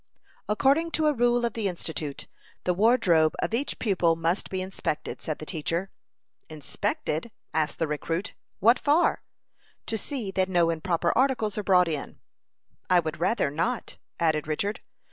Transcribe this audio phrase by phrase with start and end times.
[0.49, 2.25] "According to a rule of the Institute,
[2.63, 5.91] the wardrobe of each pupil must be inspected," said the teacher.
[6.49, 8.33] "Inspected?" asked the recruit.
[8.59, 9.21] "What for?"
[9.85, 12.19] "To see that no improper articles are brought in."
[12.89, 14.79] "I would rather not," added Richard.